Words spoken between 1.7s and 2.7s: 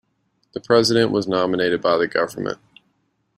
by the government.